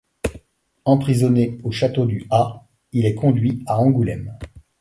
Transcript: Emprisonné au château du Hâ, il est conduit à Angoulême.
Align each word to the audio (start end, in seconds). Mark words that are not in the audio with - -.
Emprisonné 0.83 1.59
au 1.63 1.69
château 1.69 2.07
du 2.07 2.25
Hâ, 2.31 2.63
il 2.91 3.05
est 3.05 3.13
conduit 3.13 3.61
à 3.67 3.77
Angoulême. 3.77 4.35